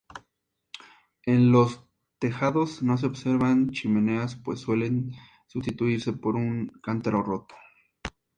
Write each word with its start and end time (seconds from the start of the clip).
En 1.27 1.51
los 1.51 1.85
tejados 2.17 2.81
no 2.81 2.97
se 2.97 3.05
observan 3.05 3.69
chimeneas 3.69 4.35
pues 4.35 4.59
suelen 4.61 5.11
sustituirse 5.45 6.13
por 6.13 6.37
un 6.37 6.69
cántaro 6.81 7.21
roto. 7.21 7.53